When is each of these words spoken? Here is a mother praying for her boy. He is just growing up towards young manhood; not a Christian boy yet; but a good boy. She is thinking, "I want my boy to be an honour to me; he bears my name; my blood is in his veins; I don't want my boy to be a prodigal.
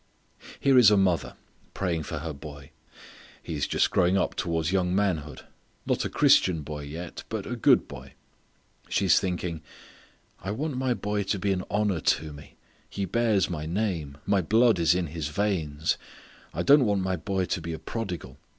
Here 0.59 0.79
is 0.79 0.89
a 0.89 0.97
mother 0.97 1.35
praying 1.75 2.01
for 2.01 2.17
her 2.17 2.33
boy. 2.33 2.71
He 3.43 3.53
is 3.53 3.67
just 3.67 3.91
growing 3.91 4.17
up 4.17 4.33
towards 4.33 4.71
young 4.71 4.95
manhood; 4.95 5.43
not 5.85 6.03
a 6.05 6.09
Christian 6.09 6.63
boy 6.63 6.85
yet; 6.85 7.23
but 7.29 7.45
a 7.45 7.55
good 7.55 7.87
boy. 7.87 8.13
She 8.89 9.05
is 9.05 9.19
thinking, 9.19 9.61
"I 10.39 10.49
want 10.49 10.75
my 10.75 10.95
boy 10.95 11.21
to 11.25 11.37
be 11.37 11.51
an 11.51 11.63
honour 11.69 11.99
to 11.99 12.33
me; 12.33 12.55
he 12.89 13.05
bears 13.05 13.47
my 13.47 13.67
name; 13.67 14.17
my 14.25 14.41
blood 14.41 14.79
is 14.79 14.95
in 14.95 15.05
his 15.05 15.27
veins; 15.27 15.99
I 16.51 16.63
don't 16.63 16.85
want 16.85 17.01
my 17.03 17.15
boy 17.15 17.45
to 17.45 17.61
be 17.61 17.71
a 17.71 17.77
prodigal. 17.77 18.39